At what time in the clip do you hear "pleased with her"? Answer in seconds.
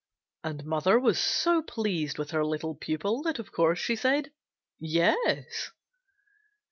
1.61-2.43